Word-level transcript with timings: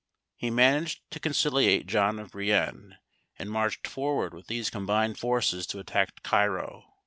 He 0.35 0.49
managed 0.49 1.03
to 1.11 1.19
conciliate 1.19 1.85
John 1.85 2.17
of 2.17 2.31
Brienne, 2.31 2.97
and 3.37 3.51
marched 3.51 3.85
forward 3.85 4.33
with 4.33 4.47
these 4.47 4.71
combined 4.71 5.19
forces 5.19 5.67
to 5.67 5.79
attack 5.79 6.23
Cairo. 6.23 6.95